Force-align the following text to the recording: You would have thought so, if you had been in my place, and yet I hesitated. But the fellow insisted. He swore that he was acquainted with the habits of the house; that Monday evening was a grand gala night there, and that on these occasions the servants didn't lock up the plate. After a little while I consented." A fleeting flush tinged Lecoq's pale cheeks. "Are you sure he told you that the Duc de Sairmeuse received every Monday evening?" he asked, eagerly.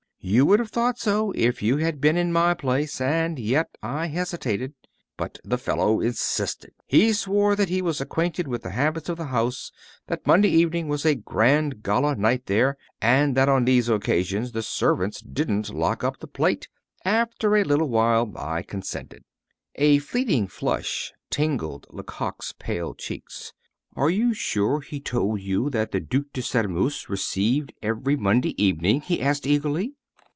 You 0.23 0.45
would 0.45 0.59
have 0.59 0.69
thought 0.69 0.99
so, 0.99 1.31
if 1.31 1.63
you 1.63 1.77
had 1.77 1.99
been 1.99 2.15
in 2.15 2.31
my 2.31 2.53
place, 2.53 3.01
and 3.01 3.39
yet 3.39 3.75
I 3.81 4.05
hesitated. 4.05 4.75
But 5.17 5.39
the 5.43 5.57
fellow 5.57 5.99
insisted. 5.99 6.73
He 6.85 7.11
swore 7.11 7.55
that 7.55 7.69
he 7.69 7.81
was 7.81 7.99
acquainted 7.99 8.47
with 8.47 8.61
the 8.61 8.69
habits 8.69 9.09
of 9.09 9.17
the 9.17 9.25
house; 9.25 9.71
that 10.05 10.27
Monday 10.27 10.49
evening 10.51 10.87
was 10.87 11.07
a 11.07 11.15
grand 11.15 11.81
gala 11.81 12.15
night 12.15 12.45
there, 12.45 12.77
and 13.01 13.35
that 13.35 13.49
on 13.49 13.65
these 13.65 13.89
occasions 13.89 14.51
the 14.51 14.61
servants 14.61 15.21
didn't 15.21 15.71
lock 15.73 16.03
up 16.03 16.19
the 16.19 16.27
plate. 16.27 16.67
After 17.03 17.55
a 17.57 17.63
little 17.63 17.89
while 17.89 18.31
I 18.37 18.61
consented." 18.61 19.23
A 19.77 19.97
fleeting 19.97 20.45
flush 20.49 21.13
tinged 21.31 21.87
Lecoq's 21.89 22.53
pale 22.59 22.93
cheeks. 22.93 23.53
"Are 23.95 24.11
you 24.11 24.35
sure 24.35 24.81
he 24.81 24.99
told 24.99 25.41
you 25.41 25.71
that 25.71 25.91
the 25.91 25.99
Duc 25.99 26.25
de 26.31 26.43
Sairmeuse 26.43 27.09
received 27.09 27.73
every 27.81 28.15
Monday 28.15 28.53
evening?" 28.63 29.01
he 29.01 29.19
asked, 29.19 29.47
eagerly. 29.47 29.95